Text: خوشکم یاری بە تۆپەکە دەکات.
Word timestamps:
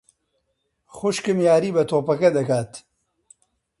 خوشکم 0.95 1.37
یاری 1.47 1.73
بە 1.75 1.83
تۆپەکە 1.89 2.29
دەکات. 2.37 2.71